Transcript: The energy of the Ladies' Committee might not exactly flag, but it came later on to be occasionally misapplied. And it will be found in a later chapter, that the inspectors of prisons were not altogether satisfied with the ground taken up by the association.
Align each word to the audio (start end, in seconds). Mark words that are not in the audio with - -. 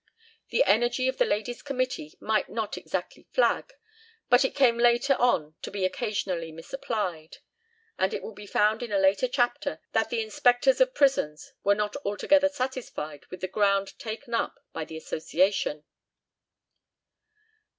The 0.49 0.63
energy 0.63 1.07
of 1.07 1.19
the 1.19 1.25
Ladies' 1.25 1.61
Committee 1.61 2.15
might 2.19 2.49
not 2.49 2.75
exactly 2.75 3.27
flag, 3.33 3.71
but 4.29 4.43
it 4.43 4.55
came 4.55 4.79
later 4.79 5.13
on 5.19 5.53
to 5.61 5.69
be 5.69 5.85
occasionally 5.85 6.51
misapplied. 6.51 7.37
And 7.99 8.11
it 8.11 8.23
will 8.23 8.33
be 8.33 8.47
found 8.47 8.81
in 8.81 8.91
a 8.91 8.97
later 8.97 9.27
chapter, 9.27 9.79
that 9.91 10.09
the 10.09 10.23
inspectors 10.23 10.81
of 10.81 10.95
prisons 10.95 11.53
were 11.63 11.75
not 11.75 11.95
altogether 12.03 12.49
satisfied 12.49 13.27
with 13.27 13.41
the 13.41 13.47
ground 13.47 13.93
taken 13.99 14.33
up 14.33 14.55
by 14.73 14.85
the 14.85 14.97
association. 14.97 15.83